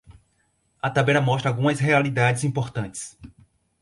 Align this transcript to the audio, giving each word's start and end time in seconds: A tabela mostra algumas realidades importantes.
A 0.81 0.89
tabela 0.91 1.21
mostra 1.21 1.47
algumas 1.51 1.79
realidades 1.79 2.43
importantes. 2.43 3.15